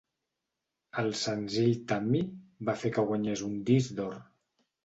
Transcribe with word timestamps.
El 1.01 1.09
senzill 1.19 1.77
"Tammy" 1.91 2.23
va 2.71 2.75
fer 2.85 2.93
que 2.97 3.07
guanyés 3.13 3.47
un 3.53 3.63
disc 3.71 3.97
d'or. 4.01 4.21